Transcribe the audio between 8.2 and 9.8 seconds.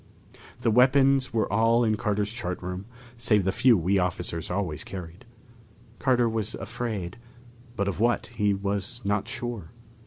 he was not sure.